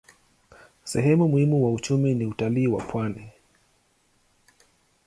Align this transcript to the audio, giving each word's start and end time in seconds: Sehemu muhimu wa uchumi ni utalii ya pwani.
Sehemu 0.83 1.27
muhimu 1.27 1.63
wa 1.65 1.73
uchumi 1.73 2.15
ni 2.15 2.25
utalii 2.25 2.71
ya 2.73 2.77
pwani. 2.85 3.29